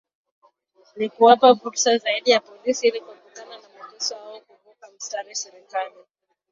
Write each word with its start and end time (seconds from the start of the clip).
Ni 0.97 1.09
kuwapa 1.09 1.55
fursa 1.55 1.97
zaidi 1.97 2.31
ya 2.31 2.39
polisi 2.39 2.87
Ili 2.87 3.01
kuepukana 3.01 3.57
na 3.57 3.67
mateso 3.87 4.15
wao 4.15 4.39
kuvuka 4.41 4.87
mistari 4.93 5.35
serikali 5.35 5.93